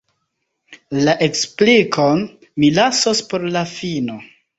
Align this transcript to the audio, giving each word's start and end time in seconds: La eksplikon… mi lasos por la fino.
La 1.07 1.13
eksplikon… 1.25 2.23
mi 2.63 2.71
lasos 2.79 3.21
por 3.35 3.45
la 3.57 3.63
fino. 3.75 4.17